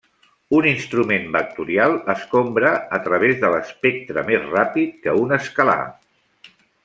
[0.59, 5.81] Un instrument vectorial escombra a través de l'espectre més ràpid que un escalar.